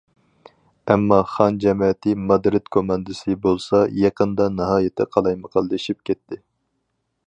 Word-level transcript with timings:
ئەمما 0.93 1.19
خان 1.33 1.59
جەمەتى 1.65 2.15
مادرىد 2.31 2.73
كوماندىسى 2.77 3.37
بولسا، 3.47 3.85
يېقىندا 4.01 4.51
ناھايىتى 4.59 5.11
قالايمىقانلىشىپ 5.17 6.07
كەتتى. 6.11 6.47